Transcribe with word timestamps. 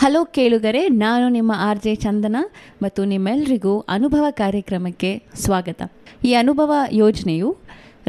Hello 0.00 0.20
ಕೇಳುಗರೆ, 0.36 0.80
ನಾನು 1.02 1.26
ನಿಮ್ಮ 1.36 1.52
ಆರ್ 1.68 1.80
ಜೆ 1.84 1.92
ಚಂದನ 2.02 2.36
ಮತ್ತು 2.82 3.00
ನಿಮ್ಮೆಲ್ಲರಿಗೂ 3.12 3.72
ಅನುಭವ 3.94 4.24
ಕಾರ್ಯಕ್ರಮಕ್ಕೆ 4.40 5.10
ಸ್ವಾಗತ. 5.44 5.80
ಈ 6.28 6.32
ಅನುಭವ 6.40 6.72
ಯೋಜನೆಯು 7.00 7.48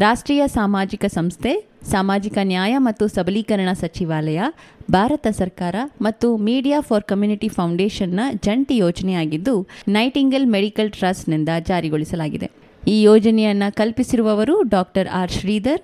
ರಾಷ್ಟ್ರೀಯ 0.03 0.43
ಸಾಮಾಜಿಕ 0.57 1.05
ಸಂಸ್ಥೆ, 1.15 1.53
ಸಾಮಾಜಿಕ 1.93 2.37
ನ್ಯಾಯ 2.51 2.73
ಮತ್ತು 2.87 3.05
ಸಬಲೀಕರಣ 3.15 3.69
ಸಚಿವಾಲಯ, 3.81 4.39
ಭಾರತ 4.97 5.27
ಸರ್ಕಾರ 5.39 5.75
ಮತ್ತು 6.07 6.29
ಮೀಡಿಯಾ 6.49 6.81
ಫಾರ್ 6.89 7.07
ಕಮ್ಯುನಿಟಿ 7.11 7.49
ಫೌಂಡೇಶನ್ನ 7.57 8.19
ಜಂಟಿ 8.47 8.77
ಯೋಜನೆಯಾಗಿದ್ದು 8.85 9.55
ನೈಟಿಂಗಲ್ 9.97 10.47
ಮೆಡಿಕಲ್ 10.55 10.91
ಟ್ರಸ್ಟ್ನಿಂದ 10.99 11.49
ಜಾರಿಗೊಳಿಸಲಾಗಿದೆ. 11.71 12.49
ಈ 12.83 12.97
ಯೋಜನೆಯನ್ನು 13.01 13.69
ಕಲ್ಪಿಸಿರುವವರು 13.79 14.57
ಡಾಕ್ಟರ್ 14.75 15.09
ಆರ್ 15.21 15.35
ಶ್ರೀಧರ್, 15.39 15.81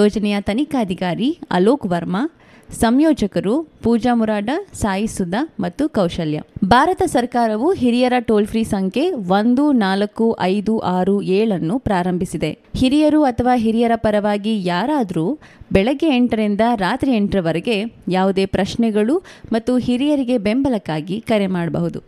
ಯೋಜನೆಯ 0.00 0.36
ತನಿಖಾಧಿಕಾರಿ 0.50 1.30
ಅಲೋಕ್ 1.58 1.86
ವರ್ಮಾ 1.94 2.22
ಸಂಯೋಜಕರು 2.72 3.62
ಪೂಜಾ 3.62 4.14
ಮುರಾಡ, 4.14 4.50
ಸಾಯಿ 4.72 5.06
ಸುಧಾ 5.06 5.54
ಮತ್ತು 5.60 5.88
ಕೌಶಲ್ಯ. 5.88 6.42
ಭಾರತ 6.64 7.02
ಸರ್ಕಾರವು 7.06 7.72
ಹಿರಿಯರ 7.72 8.12
ಟೋಲ್ 8.20 8.46
ಫ್ರೀ 8.46 8.64
ಸಂಖ್ಯೆ 8.64 9.12
ಒಂದು, 9.12 9.72
ನಾಲ್ಕು, 9.72 10.36
ಐದು, 10.40 10.78
ಆರು, 10.78 11.22
ಏಳನ್ನು 11.22 11.78
ಪ್ರಾರಂಭಿಸಿದೆ. 11.78 12.58
ಹಿರಿಯರು 12.76 13.22
ಅಥವಾ 13.22 13.56
ಹಿರಿಯರ 13.56 13.92
ಪರವಾಗಿ 13.96 14.66
ಯಾರಾದರೂ 14.66 15.38
ಬೆಳಗ್ಗೆ 15.72 16.16
ಎಂಟರಿಂದ 16.16 16.60
ರಾತ್ರಿ 16.74 17.12
ಎಂಟರವರೆಗೆ 17.12 17.84
ಯಾವುದೇ 18.08 18.46
ಪ್ರಶ್ನೆಗಳು 18.46 19.22
ಮತ್ತು 19.52 19.76
ಹಿರಿಯರಿಗೆ 19.76 20.38
ಬೆಂಬಲಕ್ಕಾಗಿ 20.38 21.20
ಕರೆ 21.20 21.46
ಮಾಡಬಹುದು. 21.46 22.02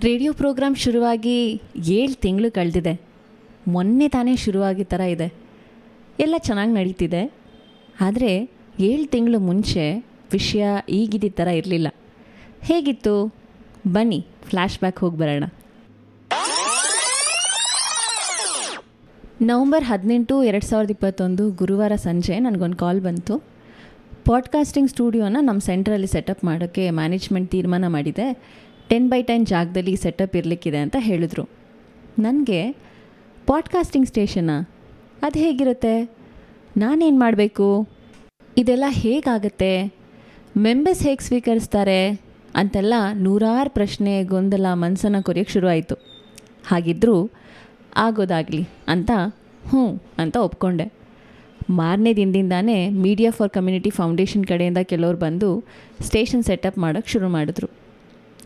ರೇಡಿಯೋ 0.00 0.32
ಪ್ರೋಗ್ರಾಮ್ 0.32 0.76
ಶುರುವಾಗಿ 0.76 1.62
ಏಳು 1.86 2.20
ತಿಂಗಳು 2.20 2.54
ಕಳೆದಿದೆ. 2.54 3.00
ಮೊನ್ನೆ 3.68 4.08
ತಾನೇ 4.08 4.36
ಶುರುವಾಗಿ 4.36 4.84
ಥರ 4.84 5.00
ಇದೆ. 5.00 5.34
ಎಲ್ಲ 6.20 6.34
ಚೆನ್ನಾಗಿ 6.38 6.72
ನಡೀತಿದೆ. 6.72 7.32
ಆದರೆ 8.00 8.57
ಏಳು 8.80 9.06
ತಿಂಗಳು 9.06 9.38
ಮುಂಚೆ 9.38 10.04
ವಿಷಯ 10.32 10.64
ಈಗಿದ್ದ 10.88 11.24
ಥರ 11.30 11.48
ಇರಲಿಲ್ಲ. 11.48 11.88
ಹೇಗಿತ್ತು? 12.62 13.34
ಬನ್ನಿ 13.92 14.26
ಫ್ಲ್ಯಾಶ್ 14.42 14.78
ಬ್ಯಾಕ್ 14.78 15.00
ಹೋಗಿ 15.00 15.18
ಬರೋಣ. 15.18 15.44
ನವಂಬರ್ 19.42 19.84
ಹದಿನೆಂಟು 19.84 20.44
ಎರಡು 20.44 20.66
ಸಾವಿರದ 20.66 20.90
ಇಪ್ಪತ್ತೊಂದು 20.90 21.50
ಗುರುವಾರ 21.50 21.92
ಸಂಜೆ 21.94 22.38
ನನಗೊಂದು 22.38 22.76
ಕಾಲ್ 22.76 23.00
ಬಂತು. 23.00 23.38
ಪಾಡ್ಕಾಸ್ಟಿಂಗ್ 24.24 24.90
ಸ್ಟುಡಿಯೋನ 24.90 25.36
ನಮ್ಮ 25.40 25.60
ಸೆಂಟ್ರಲ್ಲಿ 25.60 26.06
ಸೆಟಪ್ 26.06 26.44
ಮಾಡೋಕ್ಕೆ 26.44 26.90
ಮ್ಯಾನೇಜ್ಮೆಂಟ್ 26.90 27.50
ತೀರ್ಮಾನ 27.50 27.86
ಮಾಡಿದೆ. 27.86 28.38
ಟೆನ್ 28.88 29.10
ಬೈ 29.10 29.22
ಟೆನ್ 29.22 29.46
ಜಾಗದಲ್ಲಿ 29.46 29.96
ಸೆಟಪ್ 29.96 30.36
ಇರಲಿಕ್ಕಿದೆ 30.36 30.78
ಅಂತ 30.78 30.96
ಹೇಳಿದ್ರು. 30.98 31.48
ನನಗೆ 32.18 32.72
ಪಾಡ್ಕಾಸ್ಟಿಂಗ್ 33.46 34.06
ಸ್ಟೇಷನಾ 34.06 34.70
ಅದು 35.22 35.38
ಹೇಗಿರುತ್ತೆ? 35.38 36.10
ನಾನೇನು 36.76 37.18
ಮಾಡಬೇಕು? 37.18 37.97
ಇದೆಲ್ಲ 38.60 38.84
ಹೇಗಾಗತ್ತೆ? 38.88 39.92
ಮೆಂಬರ್ಸ್ 40.56 41.02
ಹೇಗೆ 41.02 41.24
ಸ್ವೀಕರಿಸ್ತಾರೆ? 41.26 41.98
ಅಂತೆಲ್ಲ 42.54 42.94
ನೂರಾರು 43.14 43.70
ಪ್ರಶ್ನೆ 43.70 44.24
ಗೊಂದಲ 44.24 44.66
ಮನಸ್ಸನ್ನು 44.72 45.22
ಶುರು 45.22 45.52
ಶುರುವಾಯಿತು. 45.52 45.94
ಹಾಗಿದ್ದರೂ 46.66 47.30
ಆಗೋದಾಗಲಿ 47.96 48.62
ಅಂತ 48.88 49.10
ಹ್ಞೂ 49.68 50.02
ಅಂತ 50.18 50.36
ಒಪ್ಕೊಂಡೆ. 50.36 50.92
ಮಾರನೇ 51.70 52.14
ದಿನದಿಂದಾನೇ 52.14 52.88
ಮೀಡಿಯಾ 52.88 53.30
ಫಾರ್ 53.30 53.50
ಕಮ್ಯುನಿಟಿ 53.50 53.90
ಫೌಂಡೇಶನ್ 53.90 54.44
ಕಡೆಯಿಂದ 54.44 54.78
ಕೆಲವ್ರು 54.82 55.18
ಬಂದು 55.18 55.64
ಸ್ಟೇಷನ್ 56.00 56.44
ಸೆಟಪ್ 56.44 56.78
ಮಾಡೋಕ್ಕೆ 56.78 57.12
ಶುರು 57.12 57.28
ಮಾಡಿದ್ರು. 57.28 57.68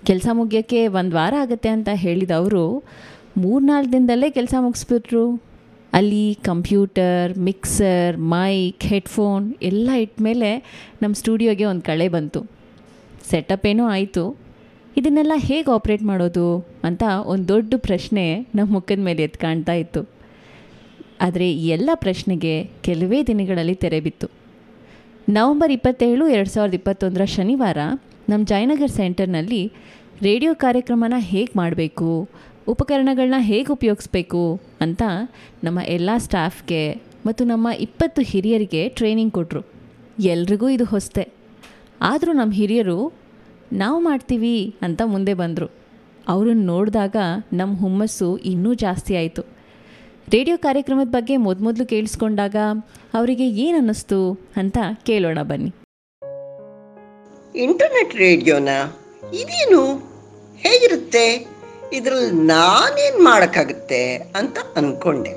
ಕೆಲಸ 0.04 0.28
ಮುಗಿಯೋಕ್ಕೆ 0.32 0.86
ಒಂದು 0.86 1.16
ವಾರ 1.16 1.34
ಆಗುತ್ತೆ 1.40 1.68
ಅಂತ 1.68 1.88
ಹೇಳಿದವರು 1.94 2.84
ಮೂರ್ನಾಲ್ಕು 3.36 3.92
ದಿನದಲ್ಲೇ 3.92 4.30
ಕೆಲಸ 4.30 4.54
ಮುಗಿಸ್ಬಿಟ್ರು. 4.60 5.51
ಅಲ್ಲಿ 5.92 6.38
ಕಂಪ್ಯೂಟರ್, 6.44 7.38
ಮಿಕ್ಸರ್, 7.38 8.18
ಮೈಕ್, 8.18 8.82
ಹೆಡ್ಫೋನ್ 8.82 9.54
ಎಲ್ಲ 9.62 9.90
ಇಟ್ಮೇಲೆ 9.90 10.50
ನಮ್ಮ 11.02 11.14
ಸ್ಟುಡಿಯೋಗೆ 11.14 11.64
ಒಂದು 11.64 11.82
ಕಳೆ 11.82 12.08
ಬಂತು. 12.08 12.40
ಸೆಟಪ್ 13.30 13.66
ಏನೋ 13.66 13.86
ಆಯಿತು. 13.86 14.36
ಇದನ್ನೆಲ್ಲ 14.96 15.32
ಹೇಗೆ 15.36 15.70
ಆಪ್ರೇಟ್ 15.70 16.02
ಮಾಡೋದು 16.02 16.66
ಅಂತ 16.84 17.02
ಒಂದು 17.24 17.48
ದೊಡ್ಡ 17.48 17.74
ಪ್ರಶ್ನೆ 17.76 18.46
ನಮ್ಮ 18.54 18.72
ಮುಖದ 18.72 18.98
ಮೇಲೆ 18.98 19.22
ಎದ್ದು 19.22 19.40
ಕಾಣ್ತಾ 19.40 19.72
ಇತ್ತು. 19.72 20.10
ಆದರೆ 21.20 21.52
ಈ 21.52 21.68
ಎಲ್ಲ 21.68 21.90
ಪ್ರಶ್ನೆಗೆ 21.94 22.64
ಕೆಲವೇ 22.64 23.22
ದಿನಗಳಲ್ಲಿ 23.22 23.74
ತೆರೆ 23.74 24.00
ಬಿತ್ತು. 24.00 24.28
ನವಂಬರ್ 25.28 25.72
ಇಪ್ಪತ್ತೇಳು 25.72 26.28
ಎರಡು 26.28 26.50
ಸಾವಿರದ 26.50 26.74
ಇಪ್ಪತ್ತೊಂದರ 26.74 27.24
ಶನಿವಾರ 27.24 27.78
ನಮ್ಮ 28.28 28.46
ಜಯನಗರ್ 28.46 28.90
ಸೆಂಟರ್ನಲ್ಲಿ 28.90 29.72
ರೇಡಿಯೋ 30.22 30.54
ಕಾರ್ಯಕ್ರಮನ 30.54 31.12
ಹೇಗೆ 31.18 31.52
ಮಾಡಬೇಕು 31.56 32.28
ಉಪಕರಣಗಳನ್ನ 32.68 33.34
ಹೇಗೆ 33.38 33.72
ಉಪಯೋಗಿಸ್ಬೇಕು 33.72 34.60
ಅಂತ 34.80 35.02
ನಮ್ಮ 35.64 35.78
ಎಲ್ಲ 35.86 36.10
ಸ್ಟಾಫ್ಗೆ 36.18 37.02
ಮತ್ತು 37.26 37.44
ನಮ್ಮ 37.44 37.68
ಇಪ್ಪತ್ತು 37.78 38.22
ಹಿರಿಯರಿಗೆ 38.22 38.88
ಟ್ರೈನಿಂಗ್ 38.88 39.32
ಕೊಟ್ಟರು 39.32 39.62
ಎಲ್ರಿಗೂ 40.20 40.68
ಇದು 40.68 40.84
ಹೊಸ್ತೆ. 40.84 41.28
ಆದರೂ 42.00 42.32
ನಮ್ಮ 42.32 42.52
ಹಿರಿಯರು, 42.52 43.12
ನಾವು 43.72 44.00
ಮಾಡ್ತೀವಿ 44.00 44.76
ಅಂತ 44.82 45.02
ಮುಂದೆ 45.04 45.34
ಬಂದರು. 45.34 45.66
ಅವರನ್ನು 46.28 46.62
ನೋಡಿದಾಗ 46.62 47.16
ನಮ್ಮ 47.52 47.78
ಹುಮ್ಮಸ್ಸು 47.78 48.36
ಇನ್ನೂ 48.36 48.74
ಜಾಸ್ತಿ 48.74 49.16
ಆಯಿತು. 49.16 49.42
ರೇಡಿಯೋ 50.30 50.58
ಕಾರ್ಯಕ್ರಮದ 50.58 51.06
ಬಗ್ಗೆ 51.06 51.36
ಮೊದಮೊದಲು 51.36 51.86
ಕೇಳಿಸ್ಕೊಂಡಾಗ 51.86 52.56
ಅವರಿಗೆ 53.14 53.48
ಏನು 53.48 53.78
ಅನ್ನಿಸ್ತು 53.78 54.40
ಅಂತ 54.56 54.78
ಕೇಳೋಣ 55.02 55.38
ಬನ್ನಿ. 55.42 55.74
ಇಂಟರ್ನೆಟ್ 57.58 58.16
ರೇಡಿಯೋನ 58.16 58.68
ಇದೇನು? 59.34 59.96
ಹೇಗಿರುತ್ತೆ? 60.56 61.51
ಇದರಲ್ಲಿ 61.92 62.30
ನಾನೇನು 62.46 63.24
ಮಾಡೋಕ್ಕಾಗುತ್ತೆ 63.24 64.14
ಅಂತ 64.14 64.58
ಅಂದ್ಕೊಂಡೆ 64.76 65.32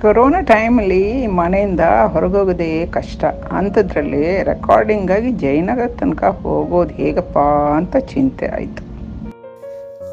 ಕೊರೋನಾ 0.00 0.40
ಟೈಮಲ್ಲಿ 0.40 1.26
ಮನೆಯಿಂದ 1.26 1.80
ಹೊರಗೋಗೋದೇ 2.12 2.86
ಕಷ್ಟ. 2.86 3.24
ಅಂಥದ್ರಲ್ಲಿ 3.24 4.42
ರೆಕಾರ್ಡಿಂಗಾಗಿ 4.42 5.32
ಜಯನಗರ 5.32 5.86
ತನಕ 6.00 6.24
ಹೋಗೋದು 6.24 6.94
ಹೇಗಪ್ಪ 6.94 7.38
ಅಂತ 7.76 7.96
ಚಿಂತೆ 7.96 8.46
ಆಯಿತು. 8.46 8.82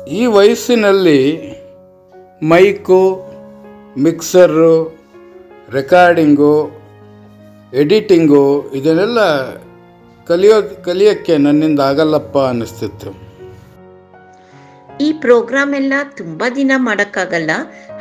ಈ 0.09 0.25
ವಯಸ್ಸಿನಲ್ಲಿ 0.25 1.21
ಮೈಕು 2.43 2.99
ಮಿಕ್ಸರು 3.97 4.75
ರೆಕಾರ್ಡಿಂಗು 5.71 6.53
ಎಡಿಟಿಂಗು 7.73 8.71
ಇದನ್ನೆಲ್ಲ 8.71 9.19
ಕಲಿಯೋ 10.27 10.83
ಕಲಿಯೋಕ್ಕೆ 10.83 11.37
ನನ್ನಿಂದ 11.37 11.79
ಆಗಲ್ಲಪ್ಪ 11.79 12.37
ಅನ್ನಿಸ್ತಿತ್ತು. 12.37 13.28
ಈ 15.01 15.13
ಪ್ರೋಗ್ರಾಮ್ 15.13 15.75
ಎಲ್ಲ 15.75 15.93
ತುಂಬಾ 16.17 16.49
ದಿನ 16.49 16.71
ಮಾಡಕ್ಕಾಗಲ್ಲ. 16.77 17.51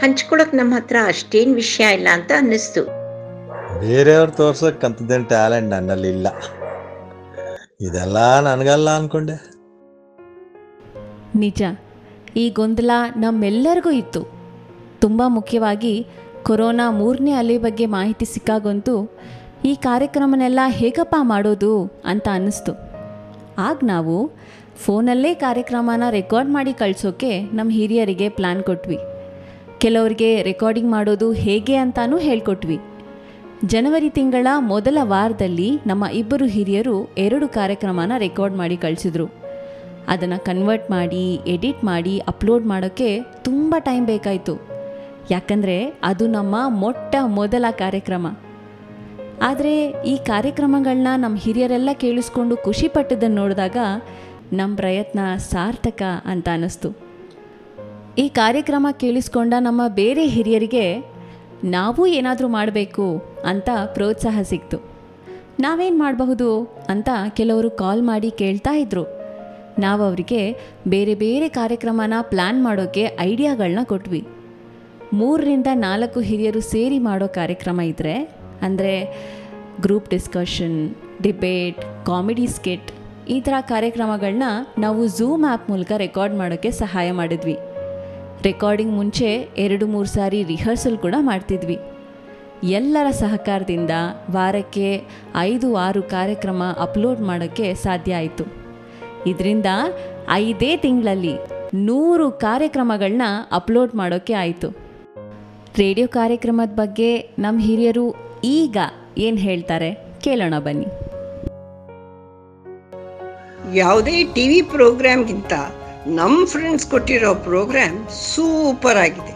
ಹಂಚ್ಕೊಳಕ್ 0.03 0.55
ನಮ್ಮ 0.55 0.75
ಹತ್ರ 0.75 0.97
ಅಷ್ಟೇನ್ 1.07 1.55
ವಿಷಯ 1.55 1.95
ಇಲ್ಲ 1.95 2.09
ಅಂತ 2.13 2.33
ಅನ್ನಿಸ್ತು. 2.37 2.83
ಬೇರೆಯವ್ರು 3.81 4.33
ತೋರ್ಸಕ್ 4.33 4.85
ಅಂತದೇನು 4.85 5.25
ಟ್ಯಾಲೆಂಟ್ 5.25 5.71
ನನ್ನಲ್ಲಿ 5.71 6.09
ಇಲ್ಲ. 6.09 6.27
ಇದೆಲ್ಲ 7.81 8.41
ನನಗಲ್ಲ 8.41 8.97
ಅನ್ಕೊಂಡೆ. 8.97 9.37
ನಿಜ 11.35 11.63
ಈ 12.37 12.51
ಗೊಂದಲ 12.51 12.91
ನಮ್ಮೆಲ್ಲರಿಗೂ 13.17 13.91
ಇತ್ತು. 13.91 14.23
ತುಂಬ 15.01 15.23
ಮುಖ್ಯವಾಗಿ 15.27 16.07
ಕೊರೋನಾ 16.43 16.91
ಮೂರನೇ 16.91 17.33
ಅಲೆ 17.33 17.59
ಬಗ್ಗೆ 17.59 17.87
ಮಾಹಿತಿ 17.87 18.25
ಸಿಕ್ಕಾಗಂತೂ 18.25 19.11
ಈ 19.65 19.75
ಕಾರ್ಯಕ್ರಮನೆಲ್ಲ 19.75 20.61
ಹೇಗಪ್ಪ 20.67 21.15
ಮಾಡೋದು 21.21 22.03
ಅಂತ 22.05 22.29
ಅನ್ನಿಸ್ತು. 22.33 22.73
ಆಗ 23.59 23.79
ನಾವು 23.83 24.31
ಫೋನಲ್ಲೇ 24.85 25.35
ಕಾರ್ಯಕ್ರಮನ 25.35 26.03
ರೆಕಾರ್ಡ್ 26.11 26.51
ಮಾಡಿ 26.51 26.73
ಕಳಿಸೋಕೆ 26.73 27.41
ನಮ್ಮ 27.43 27.71
ಹಿರಿಯರಿಗೆ 27.71 28.29
ಪ್ಲ್ಯಾನ್ 28.29 28.63
ಕೊಟ್ವಿ. 28.63 28.99
ಕೆಲವರಿಗೆ 29.79 30.43
ರೆಕಾರ್ಡಿಂಗ್ 30.43 30.91
ಮಾಡೋದು 30.91 31.33
ಹೇಗೆ 31.33 31.77
ಅಂತಾನೂ 31.77 32.19
ಹೇಳ್ಕೊಟ್ವಿ. 32.19 32.79
ಜನವರಿ 33.65 34.11
ತಿಂಗಳ 34.11 34.47
ಮೊದಲ 34.59 34.99
ವಾರದಲ್ಲಿ 35.03 35.71
ನಮ್ಮ 35.87 36.05
ಇಬ್ಬರು 36.05 36.47
ಹಿರಿಯರು 36.47 36.97
ಎರಡು 37.19 37.49
ಕಾರ್ಯಕ್ರಮನ 37.49 38.13
ರೆಕಾರ್ಡ್ 38.19 38.57
ಮಾಡಿ 38.57 38.77
ಕಳಿಸಿದ್ರು. 38.77 39.27
ಅದನ್ನು 40.09 40.45
ಕನ್ವರ್ಟ್ 40.45 40.91
ಮಾಡಿ 40.91 41.41
ಎಡಿಟ್ 41.47 41.85
ಮಾಡಿ 41.85 42.19
ಅಪ್ಲೋಡ್ 42.19 42.67
ಮಾಡೋಕ್ಕೆ 42.67 43.21
ತುಂಬ 43.23 43.75
ಟೈಮ್ 43.79 44.07
ಬೇಕಾಯಿತು. 44.07 44.55
ಯಾಕಂದರೆ 45.31 46.01
ಅದು 46.03 46.27
ನಮ್ಮ 46.27 46.57
ಮೊಟ್ಟ 46.69 47.17
ಮೊದಲ 47.27 47.65
ಕಾರ್ಯಕ್ರಮ. 47.71 48.27
ಆದರೆ 49.43 50.03
ಈ 50.07 50.17
ಕಾರ್ಯಕ್ರಮಗಳನ್ನ 50.17 51.09
ನಮ್ಮ 51.17 51.37
ಹಿರಿಯರೆಲ್ಲ 51.37 51.89
ಕೇಳಿಸ್ಕೊಂಡು 51.95 52.57
ಖುಷಿ 52.57 52.89
ಪಟ್ಟದನ್ನು 52.89 53.37
ನೋಡಿದಾಗ 53.37 53.77
ನಮ್ಮ 54.53 54.77
ಪ್ರಯತ್ನ 54.77 55.19
ಸಾರ್ಥಕ 55.37 56.03
ಅಂತ 56.25 56.49
ಅನ್ನಿಸ್ತು. 56.53 57.09
ಈ 58.19 58.29
ಕಾರ್ಯಕ್ರಮ 58.29 58.87
ಕೇಳಿಸ್ಕೊಂಡ 58.91 59.55
ನಮ್ಮ 59.59 59.83
ಬೇರೆ 59.89 60.27
ಹಿರಿಯರಿಗೆ, 60.27 60.99
ನಾವು 61.65 62.07
ಏನಾದರೂ 62.07 62.49
ಮಾಡಬೇಕು 62.49 63.37
ಅಂತ 63.45 63.69
ಪ್ರೋತ್ಸಾಹ 63.85 64.39
ಸಿಕ್ತು. 64.43 64.79
ನಾವೇನು 65.61 65.99
ಮಾಡಬಹುದು 65.99 66.49
ಅಂತ 66.89 67.09
ಕೆಲವರು 67.29 67.71
ಕಾಲ್ 67.71 68.03
ಮಾಡಿ 68.03 68.31
ಕೇಳ್ತಾ 68.31 68.77
ಇದ್ರು. 68.77 69.05
ನಾವು 69.79 70.03
ಅವರಿಗೆ 70.03 70.57
ಬೇರೆ 70.89 71.15
ಬೇರೆ 71.15 71.49
ಕಾರ್ಯಕ್ರಮನ 71.49 72.13
ಪ್ಲ್ಯಾನ್ 72.21 72.65
ಮಾಡೋಕ್ಕೆ 72.65 73.17
ಐಡಿಯಾಗಳನ್ನ 73.21 73.85
ಕೊಟ್ವಿ. 73.85 74.27
ಮೂರರಿಂದ 75.13 75.67
ನಾಲ್ಕು 75.73 76.21
ಹಿರಿಯರು 76.21 76.61
ಸೇರಿ 76.61 76.99
ಮಾಡೋ 76.99 77.29
ಕಾರ್ಯಕ್ರಮ 77.29 77.81
ಇದ್ದರೆ 77.81 78.15
ಅಂದರೆ 78.63 78.95
group 79.81 80.11
discussion, 80.11 80.95
debate, 81.23 82.07
comedy 82.07 82.47
skit 82.47 82.91
ಈ 83.31 83.41
ಥರ 83.41 83.53
ಕಾರ್ಯಕ್ರಮಗಳನ್ನ 83.61 84.43
ನಾವು 84.79 85.07
ಝೂಮ್ 85.07 85.51
ಆ್ಯಪ್ 85.51 85.71
ಮೂಲಕ 85.71 85.93
ರೆಕಾರ್ಡ್ 85.97 86.35
ಮಾಡೋಕ್ಕೆ 86.35 86.71
ಸಹಾಯ 86.71 87.13
ಮಾಡಿದ್ವಿ. 87.13 87.59
ರೆಕಾರ್ಡಿಂಗ್ 88.43 88.93
ಮುಂಚೆ 88.93 89.49
ಎರಡು 89.57 89.87
ಮೂರು 89.87 90.09
ಸಾರಿ 90.09 90.43
ರಿಹರ್ಸಲ್ 90.43 90.99
ಕೂಡ 90.99 91.15
ಮಾಡ್ತಿದ್ವಿ. 91.19 91.79
ಎಲ್ಲರ 92.65 93.11
ಸಹಕಾರದಿಂದ 93.11 93.91
ವಾರಕ್ಕೆ 94.31 95.03
ಐದು 95.37 95.77
ಆರು 95.77 96.03
ಕಾರ್ಯಕ್ರಮ 96.03 96.63
ಅಪ್ಲೋಡ್ 96.81 97.21
ಮಾಡೋಕ್ಕೆ 97.21 97.75
ಸಾಧ್ಯ 97.75 98.15
ಆಯಿತು. 98.15 98.45
ಇದರಿಂದ 99.27 99.67
ಐದೇ 100.33 100.77
ತಿಂಗಳಲ್ಲಿ 100.77 101.35
ನೂರು 101.75 102.31
ಕಾರ್ಯಕ್ರಮಗಳನ್ನ 102.31 103.23
ಅಪ್ಲೋಡ್ 103.53 103.95
ಮಾಡೋಕ್ಕೆ 103.95 104.33
ಆಯಿತು. 104.33 104.71
ರೇಡಿಯೋ 105.79 106.09
ಕಾರ್ಯಕ್ರಮದ 106.09 106.69
ಬಗ್ಗೆ 106.69 107.31
ನಮ್ಮ 107.39 107.61
ಹಿರಿಯರು 107.61 108.15
ಈಗ 108.45 108.77
ಏನು 109.19 109.37
ಹೇಳ್ತಾರೆ 109.37 109.95
ಕೇಳೋಣ 110.21 110.59
ಬನ್ನಿ. 110.59 110.87
ಯಾವುದೇ 113.75 114.25
ಟಿ 114.35 114.49
ವಿ 114.49 114.63
ಪ್ರೋಗ್ರಾಮ್ಗಿಂತ 114.63 115.53
ನಮ್ಮ 116.07 116.45
ಫ್ರೆಂಡ್ಸ್ 116.45 116.87
ಕೊಟ್ಟಿರೋ 116.87 117.35
ಪ್ರೋಗ್ರಾಮ್ 117.35 118.11
ಸೂಪರ್ 118.11 118.97
ಆಗಿದೆ. 118.97 119.35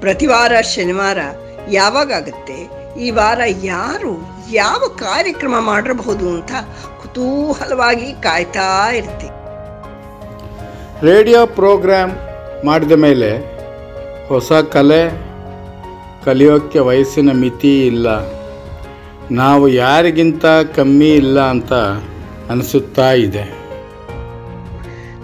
ಪ್ರತಿ 0.00 0.26
ವಾರ 0.26 0.52
ಶನಿವಾರ 0.60 1.18
ಯಾವಾಗುತ್ತೆ 1.68 2.58
ಈ 3.00 3.10
ವಾರ 3.10 3.40
ಯಾರು 3.62 4.12
ಯಾವ 4.50 4.82
ಕಾರ್ಯಕ್ರಮ 4.96 5.54
ಮಾಡಿರಬಹುದು 5.60 6.28
ಅಂತ 6.28 6.52
ಕುತೂಹಲವಾಗಿ 7.02 8.12
ಕಾಯ್ತಾ 8.12 8.90
ಇರ್ತೀವಿ 8.90 9.38
ರೇಡಿಯೋ 11.08 11.46
ಪ್ರೋಗ್ರಾಮ್ 11.46 12.12
ಮಾಡಿದ 12.64 12.92
ಮೇಲೆ 12.92 13.30
ಹೊಸ 14.28 14.52
ಕಲೆ 14.52 15.02
ಕಲಿಯೋಕ್ಕೆ 16.24 16.78
ವಯಸ್ಸಿನ 16.78 17.32
ಮಿತಿ 17.32 17.86
ಇಲ್ಲ. 17.86 18.08
ನಾವು 19.30 19.68
ಯಾರಿಗಿಂತ 19.68 20.44
ಕಮ್ಮಿ 20.76 21.10
ಇಲ್ಲ 21.14 21.40
ಅಂತ 21.40 21.72
ಅನಿಸುತ್ತಾ 22.52 23.12
ಇದೆ. 23.12 23.61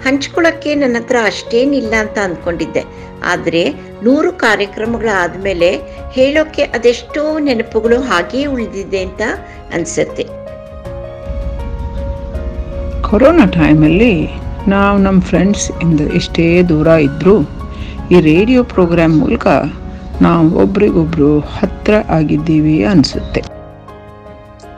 ಹಂಚ್ಕೊಳ್ಳೋಕ್ಕೆ 0.09 0.75
ನನ್ನ 0.75 0.97
ಹತ್ರ 0.97 1.17
ಅಷ್ಟೇನಿಲ್ಲ 1.25 1.95
ಅಂತ 2.01 2.19
ಅಂದ್ಕೊಂಡಿದ್ದೆ. 2.19 2.83
ಆದರೆ 3.25 3.63
ನೂರು 4.03 4.33
ಕಾರ್ಯಕ್ರಮಗಳಾದಮೇಲೆ 4.33 5.71
ಹೇಳೋಕ್ಕೆ 6.11 6.63
ಅದೆಷ್ಟೋ 6.63 7.39
ನೆನಪುಗಳು 7.39 8.01
ಹಾಗೇ 8.01 8.47
ಉಳಿದಿದೆ 8.47 9.01
ಅಂತ 9.03 9.23
ಅನಿಸುತ್ತೆ. 9.75 10.25
ಕೊರೋನಾ 13.11 13.47
ಟೈಮಲ್ಲಿ 13.47 14.15
ನಾವು 14.69 14.99
ನಮ್ಮ 14.99 15.21
ಫ್ರೆಂಡ್ಸ್ 15.21 15.71
ಇಂದ 15.71 16.01
ಎಷ್ಟೇ 16.01 16.63
ದೂರ 16.63 16.87
ಇದ್ದರೂ 16.87 17.37
ಈ 18.11 18.21
ರೇಡಿಯೋ 18.21 18.65
ಪ್ರೋಗ್ರಾಮ್ 18.65 19.21
ಮೂಲಕ 19.21 19.47
ನಾವು 20.23 20.55
ಒಬ್ರಿಗೊಬ್ರು 20.55 21.41
ಹತ್ರ 21.41 21.95
ಆಗಿದ್ದೀವಿ 22.09 22.85
ಅನಿಸುತ್ತೆ. 22.85 23.41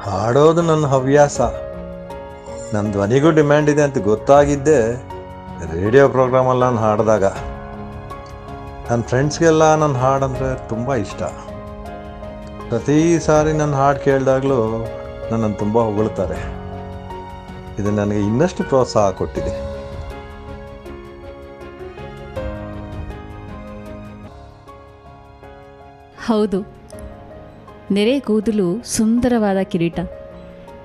ಹಾಡೋದು 0.00 0.62
ನನ್ನ 0.62 0.86
ಹವ್ಯಾಸ. 0.86 1.40
ನನ್ನ 2.74 2.92
ಧ್ವನಿಗೂ 2.92 3.30
ಡಿಮ್ಯಾಂಡ್ 3.30 3.70
ಇದೆ 3.70 3.82
ಅಂತ 3.82 3.98
ಗೊತ್ತಾಗಿದ್ದೆ 3.98 5.09
ರೇಡಿಯೋ 5.66 6.08
ಪ್ರೋಗ್ರಾಮಲ್ಲಿ 6.08 6.60
ನಾನು 6.60 6.76
ಹಾಡಿದಾಗ. 6.76 7.24
ನನ್ನ 8.90 9.02
ಫ್ರೆಂಡ್ಸ್ಗೆಲ್ಲ 9.02 9.74
ನನ್ನ 9.74 9.96
ಹಾಡಂದರೆ 9.96 10.68
ತುಂಬ 10.68 10.94
ಇಷ್ಟ. 10.94 11.22
ಪ್ರತಿ 12.68 13.20
ಸಾರಿ 13.20 13.52
ನನ್ನ 13.52 13.74
ಹಾಡು 13.74 13.98
ಕೇಳಿದಾಗಲೂ 13.98 14.86
ನನ್ನನ್ನು 15.30 15.58
ತುಂಬ 15.58 15.78
ಹೊಗಳ್ತಾರೆ. 15.78 16.60
ಇದು 17.82 17.90
ನನಗೆ 17.90 18.18
ಇನ್ನಷ್ಟು 18.18 18.64
ಪ್ರೋತ್ಸಾಹ 18.64 19.10
ಕೊಟ್ಟಿದೆ. 19.10 19.70
ಹೌದು. 26.26 26.60
ನೆರೆ 27.90 28.20
ಕೂದಲು 28.20 28.82
ಸುಂದರವಾದ 28.84 29.56
ಕಿರೀಟ. 29.62 29.98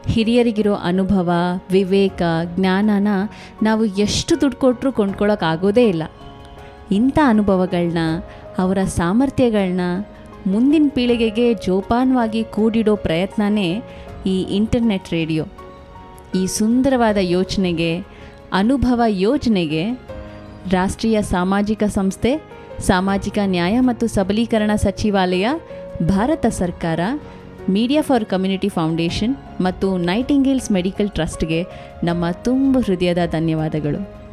ಹಿರಿಯರಿಗಿರೋ 0.07 0.73
ಅನುಭವ, 0.73 1.31
ವಿವೇಕ, 1.71 2.21
ಜ್ಞಾನನ 2.55 3.07
ನಾವು 3.63 3.85
ಎಷ್ಟು 3.85 4.41
ದುಡ್ಡು 4.41 4.59
ಕೊಟ್ಟರು 4.59 4.93
ಕೊಂಡ್ಕೊಳ್ಳೋಕ್ಕಾಗೋದೇ 4.93 5.89
ಇಲ್ಲ. 5.89 6.03
ಇಂಥ 6.91 7.19
ಅನುಭವಗಳನ್ನ 7.25 7.97
ಅವರ 8.57 8.77
ಸಾಮರ್ಥ್ಯಗಳನ್ನ 8.83 9.81
ಮುಂದಿನ 10.47 10.87
ಪೀಳಿಗೆಗೆ 10.93 11.53
ಜೋಪಾನವಾಗಿ 11.53 12.43
ಕೂಡಿಡೋ 12.43 12.95
ಪ್ರಯತ್ನನೇ 12.95 13.81
ಈ 14.25 14.41
ಇಂಟರ್ನೆಟ್ 14.41 15.09
ರೇಡಿಯೋ. 15.11 15.43
ಈ 16.35 16.45
ಸುಂದರವಾದ 16.45 17.17
ಯೋಚನೆಗೆ, 17.21 17.99
ಅನುಭವ 18.53 19.01
ಯೋಜನೆಗೆ 19.07 19.91
ರಾಷ್ಟ್ರೀಯ 20.71 21.21
ಸಾಮಾಜಿಕ 21.21 21.83
ಸಂಸ್ಥೆ, 21.83 22.41
ಸಾಮಾಜಿಕ 22.79 23.37
ನ್ಯಾಯ 23.45 23.79
ಮತ್ತು 23.79 24.07
ಸಬಲೀಕರಣ 24.07 24.71
ಸಚಿವಾಲಯ, 24.75 25.49
ಭಾರತ 26.07 26.45
ಸರ್ಕಾರ 26.45 26.99
ಮೀಡಿಯಾ 27.69 28.01
ಫಾರ್ 28.01 28.25
ಕಮ್ಯುನಿಟಿ 28.25 28.69
ಫೌಂಡೇಶನ್ 28.69 29.35
ಮತ್ತು 29.61 29.97
ನೈಟಿಂಗೇಲ್ಸ್ 29.97 30.71
ಮೆಡಿಕಲ್ 30.71 31.09
ಟ್ರಸ್ಟ್ಗೆ 31.09 31.63
ನಮ್ಮ 32.03 32.29
ತುಂಬ 32.31 32.77
ಹೃದಯದ 32.85 33.17
ಧನ್ಯವಾದಗಳು. 33.31 34.24